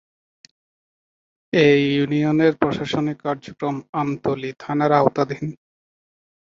এ 1.53 1.65
ইউনিয়নের 1.89 2.53
প্রশাসনিক 2.55 3.17
কার্যক্রম 3.25 3.75
আমতলী 3.93 4.51
থানার 4.59 4.91
আওতাধীন। 4.91 5.45